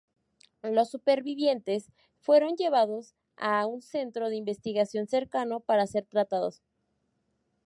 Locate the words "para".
5.59-5.85